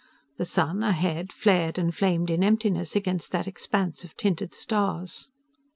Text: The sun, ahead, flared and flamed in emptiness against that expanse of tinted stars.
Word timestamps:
The 0.37 0.45
sun, 0.45 0.81
ahead, 0.81 1.31
flared 1.31 1.77
and 1.77 1.93
flamed 1.93 2.31
in 2.31 2.43
emptiness 2.43 2.95
against 2.95 3.31
that 3.33 3.47
expanse 3.47 4.03
of 4.03 4.17
tinted 4.17 4.51
stars. 4.55 5.29